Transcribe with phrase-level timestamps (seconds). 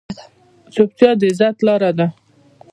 [0.73, 2.07] چپتیا، د عزت لاره ده.